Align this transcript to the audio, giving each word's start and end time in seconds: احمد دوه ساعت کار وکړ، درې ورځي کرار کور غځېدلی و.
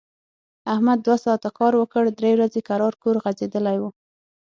احمد 0.73 0.99
دوه 1.05 1.17
ساعت 1.25 1.43
کار 1.59 1.73
وکړ، 1.77 2.03
درې 2.19 2.31
ورځي 2.35 2.61
کرار 2.69 2.93
کور 3.03 3.15
غځېدلی 3.23 3.77
و. 3.79 3.83